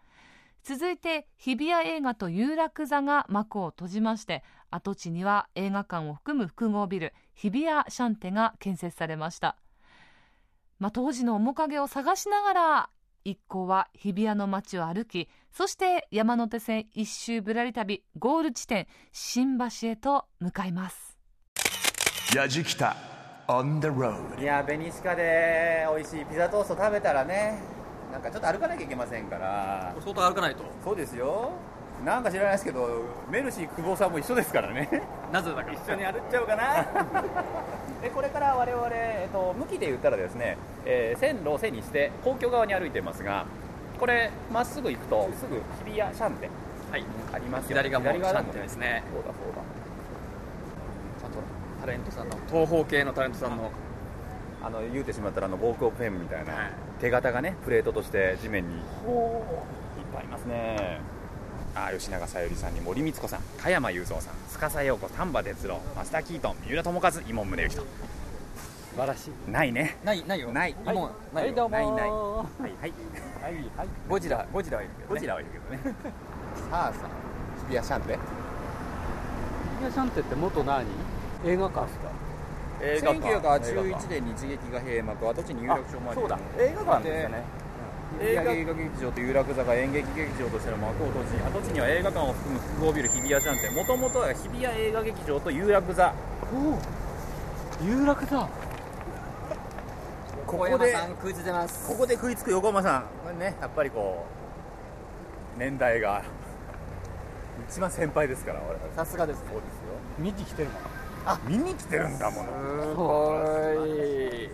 [0.64, 9.56] 続いて日比谷映画と有楽座が幕を閉じまして跡地には映画館を含む複合ビル日比谷シャンテが建設されました、
[10.78, 12.90] まあ、当時の面影を探しながら
[13.30, 21.18] 一行は日比谷の街を歩きそして山手線一周ぶらり旅ゴール地点新橋へと向かいます。
[22.34, 22.96] やじきた
[23.48, 27.58] On the road いやベニシカで美味しいピザトースト食べたらね
[28.12, 29.94] なんかちょっと歩かなきゃいけませんから。
[30.00, 30.64] 相当歩かないと。
[30.82, 31.52] そうですよ
[32.04, 32.88] なんか知らないですけど
[33.30, 34.88] メルシー久保さんも一緒ですからね。
[35.32, 36.86] なぜだか一緒に歩っちゃおうかな。
[38.02, 40.56] でこれから我々、えっと、向きで言ったらですね、
[40.86, 43.46] えー、線路を背にして皇居側に歩いてますが
[43.98, 46.48] これまっすぐ行くとすぐ日比谷シャンテ
[46.90, 47.04] はい。
[47.32, 49.02] あります、左側もシャンテですね。
[49.12, 49.62] そうだそうだ。
[51.20, 51.38] ちゃんと
[51.80, 53.70] タレントさんの東方系のタレントさんの
[54.62, 58.76] あの言うてしまったらあのウォークオフフェムみたいな、はい、手形がねプレートとして地面に。
[58.76, 58.82] いっ
[60.14, 61.00] ぱいいますね
[61.74, 67.86] あ吉永小百合さんに森光子さん加山雄三さん司陽子丹波哲郎増田キートン三浦友和伊門宗行と素
[68.96, 70.24] 晴らしいないねない。
[70.26, 70.40] ない。
[70.40, 70.96] よないはい、
[71.34, 72.10] ないどうもないない。
[72.10, 72.72] はいはい。
[73.42, 73.88] はいはい。
[74.08, 75.94] ゴジラゴジラはいるけど、ね、ゴジラはいるけどね。
[76.70, 77.08] さあさあ
[77.68, 78.12] 日比谷シャンテ。
[78.14, 78.20] 日比
[79.82, 80.86] 谷シャンテって元何？
[81.46, 82.10] 映画館ですか？
[82.80, 83.20] 映画館
[83.68, 86.38] 1981年日劇が閉幕跡地に有楽町までそうだ。
[86.58, 87.42] 映画館ですよね
[88.20, 96.14] 映画映画劇場と有楽座が演劇劇場としての幕を閉じ跡地には映画館を含む複合ビル日比谷シャンテもともとは日比谷映画劇場と有楽座
[97.82, 98.48] 有楽座
[100.46, 103.02] ここで食いついてますここで食いつく横浜さん。
[103.22, 104.24] これねやっぱりこ
[105.56, 106.22] う年代が
[107.68, 108.62] 一番先輩ですから
[108.96, 109.94] さすがですそうですよ。
[110.18, 110.68] 見に来てる
[111.26, 112.48] あ見に来てるんだもの。
[112.82, 113.36] すご
[113.86, 114.48] い。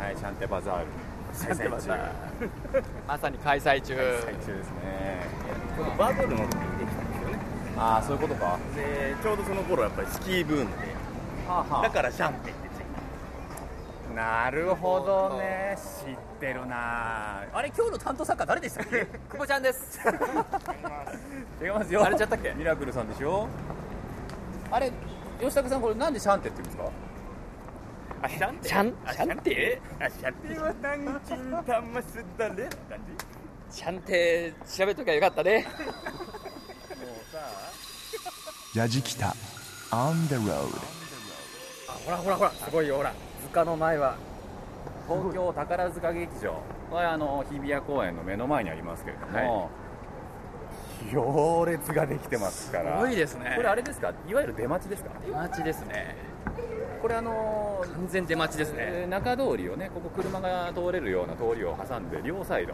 [0.00, 0.86] はいシャンテバザール
[1.34, 1.98] 開催中。
[3.08, 3.96] まさに開催中。
[3.96, 5.26] 開催中ですね。
[5.98, 7.38] バブルの時にできたんですよね
[7.76, 8.58] ああそういうことか。
[8.76, 10.68] でちょうどその頃やっぱりスキーブームで、
[11.48, 12.64] はあはあ、だからシャンテって
[14.14, 15.76] なるほどね。
[15.76, 17.42] 知ってるな。
[17.52, 19.06] あれ今日の担当作家誰でしたっけ？
[19.28, 19.98] 久保ちゃんです。
[21.60, 22.04] 違いますよ。
[22.04, 22.52] あれちゃったっけ？
[22.52, 23.48] ミラクルさんでしょ？
[24.70, 24.92] あれ
[25.40, 26.84] 吉武さんこれなんでシャンテって言うんですか？
[28.24, 32.70] あシャンテシャンシャンテあシャンテは何チンタマスだね
[33.70, 35.58] シャンテ調べときゃよかったね。
[35.58, 35.72] もう
[37.30, 37.38] さ
[38.74, 39.34] やじきた。
[39.90, 40.68] On the road
[41.86, 43.12] あほらほらほらすごいよほら。
[43.42, 44.16] 塚の前は。
[45.06, 46.62] 東京宝塚劇場。
[46.90, 49.68] これあの日比谷公園の目の前にありますけれども、は
[51.10, 51.12] い。
[51.12, 53.00] 行列ができてますから。
[53.00, 53.52] すごいですね。
[53.54, 54.14] これあれですか？
[54.26, 55.10] いわゆる出待ちですか？
[55.26, 56.16] 出待ちですね
[57.04, 59.06] これあの完全出待ちですね。
[59.10, 62.72] 中通りをねここ車が通れるような通りを挟んで両サイド。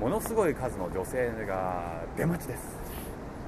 [0.00, 2.56] ものすごい数の女性が出待ちで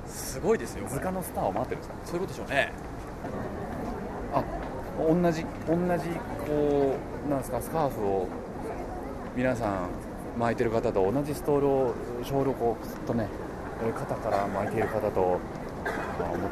[0.07, 0.35] す。
[0.35, 1.95] すごいですよ図鑑のスターを待ってるんですか？
[2.05, 2.73] そういうことでしょうね。
[4.33, 4.45] あ
[5.01, 6.11] 同じ同じ
[6.47, 6.95] こ
[7.27, 8.29] うなんですかスカーフを
[9.35, 9.89] 皆さん
[10.39, 13.27] 巻いてる方と同じストールをショールをこうずっとね
[13.99, 15.41] 肩から巻いている方ともう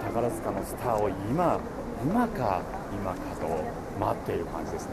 [0.05, 1.61] 宝塚のスターを今
[2.03, 2.61] 今か
[2.93, 3.47] 今かと
[4.01, 4.93] 待っている感じですね。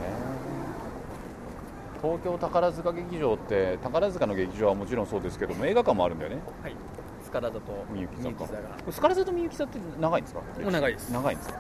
[2.01, 6.38] 東京宝塚劇場って宝塚の劇場はもちろんそうですけども映画館もあるんだよね。
[6.62, 6.75] はい。
[7.23, 8.47] スカラ座とみゆき座が。
[8.91, 10.41] スカラ座とみゆき座って長いんですか？
[10.60, 11.60] 長いです長いんですか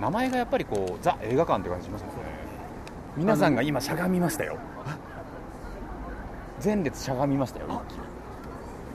[0.00, 2.14] 名前がやっぱりこうザ映画館って感じしますよね。
[3.16, 4.58] 皆さんが今しゃがみましたよ。
[6.64, 7.82] 前列しゃがみましたよ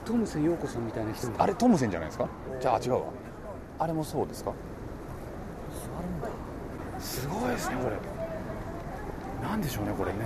[0.04, 2.26] トムセン陽子さんみたいな人あれトムセンじゃないですか？
[2.60, 3.00] じゃあ違うわ。
[3.78, 4.52] あれもそうですか？
[5.70, 6.28] 座るんだ
[7.00, 7.96] すごいですねこれ。
[9.48, 10.18] なんでしょうねこれね。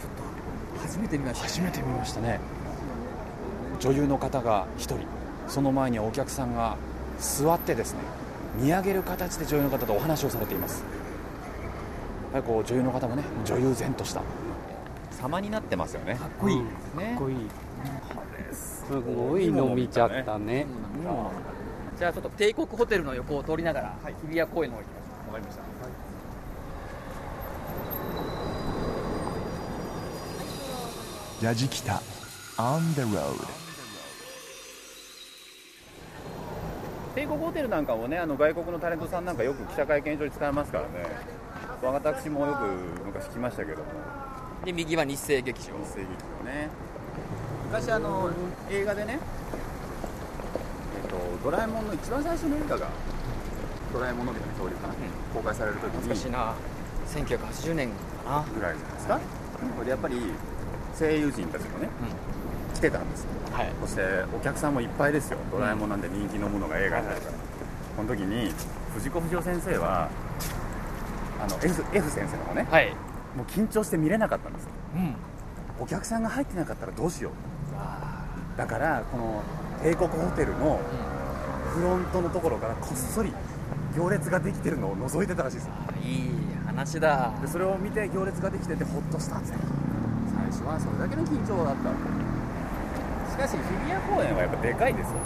[0.00, 2.40] ちょっと初めて見ました、初めて見ましたね。
[3.80, 4.98] 女優の方が1人。
[5.48, 6.76] その前にお客さんが
[7.18, 8.00] 座ってですね
[8.60, 10.84] 見上げる形で女優の方とお話をされています。
[12.32, 14.22] やっぱりこう女優の方もね女優然とした。
[15.20, 16.14] 様になってますよね。
[16.14, 16.68] かっこいい、ね、か
[17.14, 17.36] っこいい。
[18.52, 24.88] すごいの見ちゃったね、うん、じゃあちょっと帝国ホテルの横を通りながら、はい、日比谷公園の方に。
[24.88, 24.97] 行
[25.28, 25.68] わかりました、は
[31.40, 32.02] い、やじきた
[32.56, 33.46] On the road
[37.14, 41.38] 帝国ホテルなんかもねあの外国のタレントさんなんかよく記者会見場に使いますからね。
[41.82, 42.66] 私もよく
[43.06, 43.84] 昔来ましたけども。
[44.64, 46.10] で右は日生劇場日生劇
[46.44, 46.50] 場。
[46.50, 46.68] ね。
[47.66, 48.30] 昔あの
[48.70, 49.18] 映画でね
[51.02, 52.88] えっとドラえもんの一番最初の映画が
[53.92, 54.94] ドラえもんのび太の恐竜かな、
[55.34, 55.90] 公開される時に。
[56.02, 56.54] 懐かしいな。
[57.08, 57.94] 1980年か
[58.30, 58.44] な。
[58.54, 59.20] ぐらいじゃないですか、こ
[59.80, 60.32] れでやっぱり
[60.98, 61.88] 声優陣たちもね、
[62.74, 63.30] 来てたんですよ、
[63.80, 64.02] そして
[64.36, 65.38] お客さんもいっぱいですよ。
[65.50, 67.32] ドラえもんなんで人気のものが映画になるから、
[67.96, 68.52] この時に
[68.94, 70.08] 藤子不二雄先生は
[71.40, 72.66] あの F, F 先生の方ね、
[73.36, 74.70] もう緊張して見れなかったんですよ、
[75.80, 77.32] お客さんが入ってなかったらどうしよう。
[78.58, 79.42] だからこの
[79.82, 80.80] 帝国ホテルの
[81.72, 83.32] フロントのところからこっそり
[83.96, 85.72] 行列ができてるのを覗いてたらしいですよ。
[86.02, 86.30] いい
[86.66, 87.32] 話だ。
[87.40, 89.58] でそれを見て行列ができててホッとしたんですね
[90.34, 91.90] 最初はそれだけの緊張だった
[93.32, 95.20] しかし日比谷公園はやっぱでかいですよね。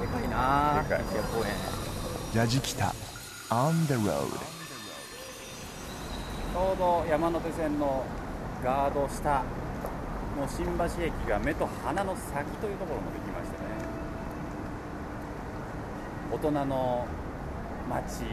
[0.00, 0.82] でかいな。
[0.82, 0.98] でかい。
[1.04, 1.52] 日比谷公園。
[2.34, 2.94] ラジキタ
[3.50, 4.28] On the road
[6.52, 8.04] ちょうど山手線の
[8.62, 9.44] ガード下
[10.36, 13.64] もう新橋駅が目と鼻の先というところまで来ましてね。
[16.30, 17.06] 大人の
[17.88, 18.24] 街。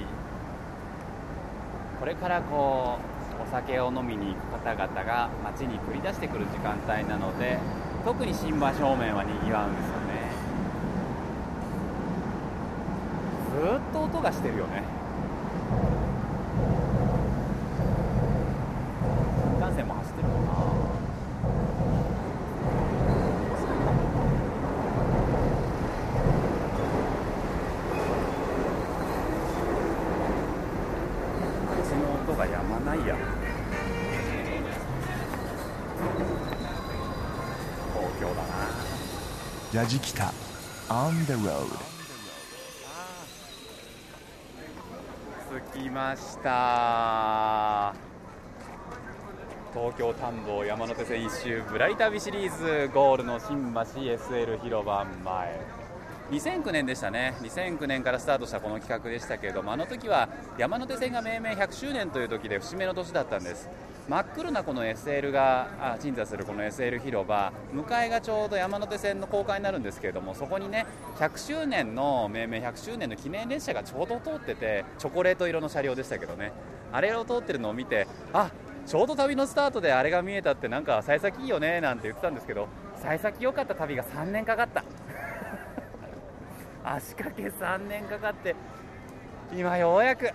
[1.99, 2.99] これからこ
[3.39, 7.57] うお酒を飲みに行く方々が街に繰り出してくる時間帯なので
[8.03, 10.15] 特に新橋方面はにぎわうんですよね。
[13.55, 14.83] ずっと音がしてるよね。
[39.75, 40.31] ラジキタ
[40.87, 41.67] On the road
[45.73, 47.93] 着きました。
[49.73, 52.89] 東京探訪山手線一周ぶらり旅シリーズ。
[52.93, 55.59] ゴールの新橋 SL 広場前。
[56.31, 57.33] 2009年でしたね。
[57.41, 63.67] 2009年からスタートしたこの企画でしたけれどもあの時は山手線が命名100周年という時で節目の年だったんです。
[64.07, 70.85] 真っ黒なこの SL が鎮座するこの SL 広場向かいがちょうど山手線の高架になるんですけれどもそこにね
[71.17, 76.51] 100周年の命名100周年の記念列車がちょうど通っててチョコレート色の車両でしたけどね。
[76.91, 78.51] あれを通ってるのを見てあ
[78.85, 82.69] ちょうど旅のスタートであれが見えたってなんか幸先いいよねなんて言ってたんですけど
[83.01, 84.83] 幸先良かった旅が3年かかった。
[86.85, 88.55] 足掛け3年かかって
[89.51, 90.29] 今ようやく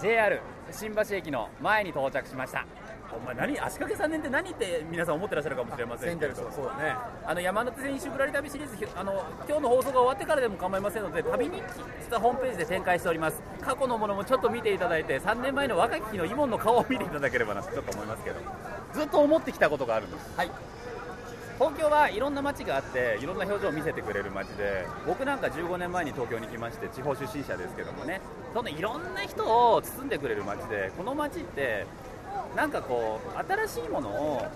[0.00, 0.40] JR
[0.72, 2.66] 新橋駅の前に到着しました。
[3.12, 6.34] お前何足掛け3年って何って皆さん思ってらっしゃるかもしれませんけど。
[6.34, 6.94] そうだね。
[7.26, 11.62] あの山手線一周ぶらり旅シリーズあの今日の放送が終わってからでも構いませんので旅日記
[12.08, 13.42] 実はホームページで展開しております。
[13.60, 18.36] 過去のものもちょっと見ていただいて3年前の若き日のイモンの顔を見ていただければなとちょっと思いますけど。
[18.92, 20.50] ずっと思ってきたことがあるんですはい
[21.60, 28.22] 東京はいろんな街があっていろんな表情を見せてくれる街で僕なんか15年前に東京に来まして地方出身者ですけどもね
[28.54, 29.44] そのいろんな人
[29.74, 31.84] を包んでくれる街でこの街って
[32.56, 34.46] なんかこう新しいものを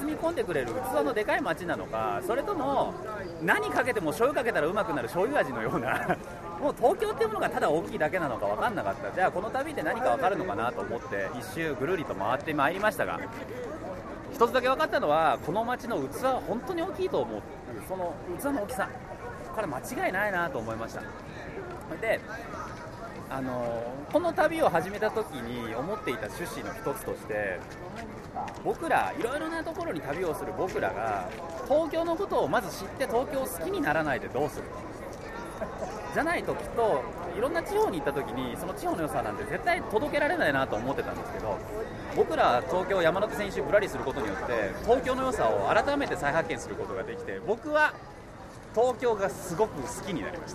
[0.00, 2.94] 包み込んでくれる器のでかい街なのかそれとも
[3.42, 6.16] 何かけても醤油かけたらうまくなる醤油味のような
[6.58, 9.10] もう東京っていうものがただ大きいだけなのか分かんなかった。
[9.12, 13.18] じゃあこの旅で何か分かるのかなと思って一周ぐるりと回ってまいりましたが
[14.32, 17.42] 一つだけ分かったのはこの街の器は本当に大きいと思う。
[17.88, 18.88] その器の大きさ。
[19.54, 21.02] これ間違いないなと思いました。
[22.00, 22.20] で
[23.28, 27.60] あのこの旅を始めた時に思っていた趣旨の一つとして
[28.64, 31.28] 僕らいろいろなところに旅をする僕らが
[31.68, 34.64] 東京のことをまず知って東京を好きにならないでどうする。
[36.12, 37.04] じゃないときっと
[37.36, 41.56] いろんな地方に行った時にその地方の良さなんて絶対届けられないなと思ってたんですけど
[42.16, 47.92] 僕ら東京山手線一周ぶらりすることによって東京の良さを改めて再発見することができて僕は
[48.74, 50.54] 東京がすごく好きになりまし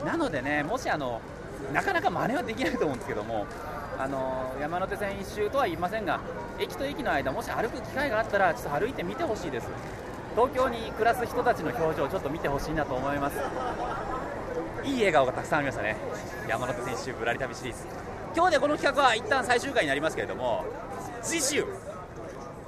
[0.00, 0.04] た。
[0.04, 1.20] なのでねもしあの
[1.72, 3.46] なかなか真似はできないと思うんですけども
[3.98, 6.20] あの山手線一周とは言いませんが
[6.58, 9.68] 駅と駅の間もし歩く機会があったらちょっと歩いてみてほしいです。
[10.34, 13.38] 東京に暮らす人たちの表情をちょっと見てほしいなと思います。
[14.84, 15.96] いい笑顔がたくさんありましたね。
[16.46, 17.84] 山手線一周ぶらり旅シリーズ。
[18.36, 20.66] 今日でこの企画は一旦最終回になりますけれども
[21.22, 21.64] 次週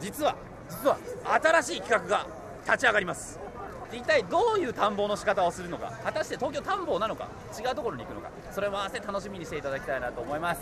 [0.01, 0.35] 実は
[0.69, 0.99] 実は。
[1.43, 2.27] 新しい企画が
[2.65, 3.39] 立ち上がります。
[3.93, 10.61] 一体どういう探訪の仕方をするのか果たして東京探訪なのか違うところに行くのかそれも合わせて楽しみにしていただきたいなと思います、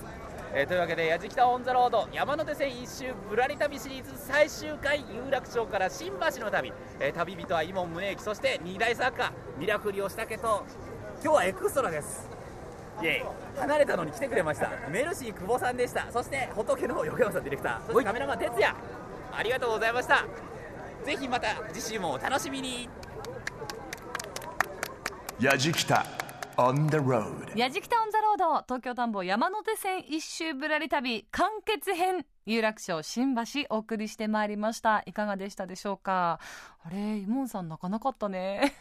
[0.54, 10.64] えーというわけで「やじきたオン・ザ・ロード山手線一周ぶらり旅シリーズ」最終回有楽町から新橋の旅、えー旅人は伊門宗行そして二大作家ミラクリオしたけと
[11.20, 12.35] 今日はエクストラです
[13.02, 13.60] イエイ。
[13.60, 14.70] 離れたのに来てくれました。
[14.90, 16.10] メルシー久保さんでした。
[16.10, 17.86] そして仏の横山さんディレクター。
[17.86, 18.74] そしてカメラマン哲也。
[19.32, 20.24] ありがとうございました。
[21.04, 22.88] ぜひまた次週もお楽しみに。
[25.38, 26.06] やじきた
[26.56, 27.56] on the road.
[27.58, 35.02] やじきたオンザロード東京田んぼ山手線一周ぶらり旅完結編有楽町新橋お送りしてまいりました。
[35.04, 36.40] いかがでしたでしょうか？
[36.82, 38.72] あれイモンさん泣かなかったね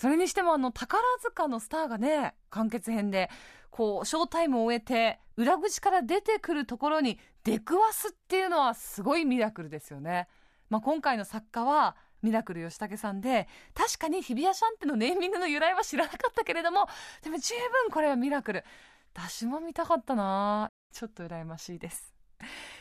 [0.00, 3.28] それにしてもあの宝塚のスターがね完結編で
[3.70, 10.26] こうショータイムを終えて裏口から出てくるところに出くわすっていうのはすごいミラクルですよね、
[10.70, 16.86] まあ、今回の作家はミラクル吉武さんで確かに日比谷シャンテのネーミングの由来は知らなかったけれども
[17.22, 18.64] でも十分これはミラクル。
[19.12, 20.70] 私も見たかったな。
[20.92, 22.14] ちょっと羨ましいです。